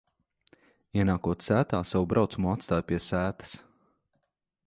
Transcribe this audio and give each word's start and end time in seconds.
Ienākot 1.01 1.45
sētā, 1.49 1.81
savu 1.91 2.09
braucamo 2.15 2.55
atstāju 2.55 2.87
pie 2.93 3.01
sētas. 3.09 3.55